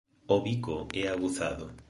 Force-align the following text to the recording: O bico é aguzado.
O 0.27 0.41
bico 0.41 0.87
é 0.95 1.07
aguzado. 1.07 1.71